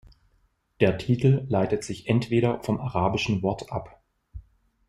[0.79, 4.01] Der Titel leitet sich entweder vom arabischen Wort ab.